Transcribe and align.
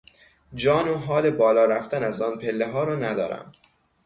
جان 0.55 0.89
و 0.89 0.95
حال 0.97 1.29
بالا 1.31 1.65
رفتن 1.65 2.03
از 2.03 2.21
آن 2.21 2.37
پلهها 2.37 2.83
را 2.83 2.95
ندارم. 2.95 3.51